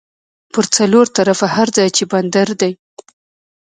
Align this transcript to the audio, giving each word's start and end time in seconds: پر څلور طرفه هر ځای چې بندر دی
پر 0.53 0.65
څلور 0.75 1.05
طرفه 1.17 1.47
هر 1.55 1.67
ځای 1.77 1.89
چې 1.97 2.03
بندر 2.11 2.49
دی 2.61 2.71